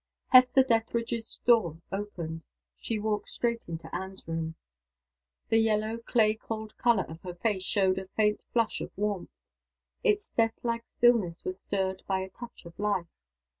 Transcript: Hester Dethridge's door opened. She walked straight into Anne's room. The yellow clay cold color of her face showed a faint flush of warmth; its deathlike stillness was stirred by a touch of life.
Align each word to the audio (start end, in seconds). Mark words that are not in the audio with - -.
Hester 0.29 0.63
Dethridge's 0.63 1.37
door 1.45 1.77
opened. 1.91 2.41
She 2.79 2.97
walked 2.97 3.29
straight 3.29 3.63
into 3.67 3.93
Anne's 3.95 4.27
room. 4.27 4.55
The 5.49 5.59
yellow 5.59 5.99
clay 5.99 6.33
cold 6.33 6.75
color 6.79 7.03
of 7.03 7.21
her 7.21 7.35
face 7.35 7.61
showed 7.61 7.99
a 7.99 8.07
faint 8.07 8.47
flush 8.51 8.81
of 8.81 8.89
warmth; 8.97 9.29
its 10.03 10.29
deathlike 10.31 10.87
stillness 10.89 11.43
was 11.45 11.59
stirred 11.59 12.01
by 12.07 12.21
a 12.21 12.29
touch 12.29 12.65
of 12.65 12.79
life. 12.79 13.11